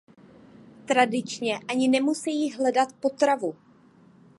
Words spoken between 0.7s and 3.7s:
Tradičně ani nemusejí hledat potravu.